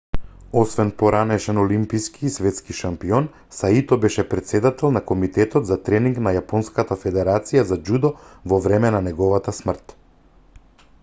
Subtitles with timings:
[0.59, 6.99] освен поранешен олимиски и светски шампион саито беше претседател на комитетот за тренинг на јапонската
[7.05, 8.13] федерација за џудо
[8.55, 9.97] во време на неговата смрт